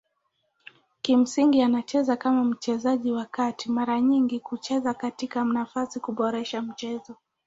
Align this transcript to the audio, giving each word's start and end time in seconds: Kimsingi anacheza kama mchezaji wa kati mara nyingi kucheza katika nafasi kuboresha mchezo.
Kimsingi 1.01 1.61
anacheza 1.61 2.15
kama 2.15 2.43
mchezaji 2.43 3.11
wa 3.11 3.25
kati 3.25 3.71
mara 3.71 4.01
nyingi 4.01 4.39
kucheza 4.39 4.93
katika 4.93 5.43
nafasi 5.43 5.99
kuboresha 5.99 6.61
mchezo. 6.61 7.15